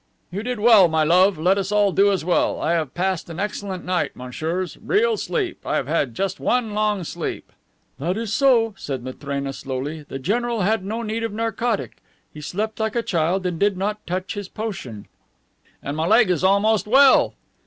"You 0.31 0.41
did 0.41 0.59
well, 0.59 0.87
my 0.87 1.03
love. 1.03 1.37
Let 1.37 1.59
us 1.59 1.71
all 1.71 1.91
do 1.91 2.11
as 2.11 2.25
well. 2.25 2.59
I 2.59 2.71
have 2.71 2.95
passed 2.95 3.29
an 3.29 3.39
excellent 3.39 3.85
night, 3.85 4.15
messieurs. 4.15 4.75
Real 4.81 5.15
sleep! 5.15 5.59
I 5.63 5.75
have 5.75 5.87
had 5.87 6.15
just 6.15 6.39
one 6.39 6.73
long 6.73 7.03
sleep." 7.03 7.51
"That 7.99 8.17
is 8.17 8.33
so," 8.33 8.73
said 8.79 9.03
Matrena 9.03 9.53
slowly. 9.53 10.01
"The 10.09 10.17
general 10.17 10.61
had 10.61 10.83
no 10.83 11.03
need 11.03 11.21
of 11.23 11.33
narcotic. 11.33 11.97
He 12.33 12.41
slept 12.41 12.79
like 12.79 12.95
a 12.95 13.03
child 13.03 13.45
and 13.45 13.59
did 13.59 13.77
not 13.77 14.07
touch 14.07 14.33
his 14.33 14.49
potion." 14.49 15.05
"And 15.83 15.95
my 15.95 16.07
leg 16.07 16.31
is 16.31 16.43
almost 16.43 16.87
well." 16.87 17.35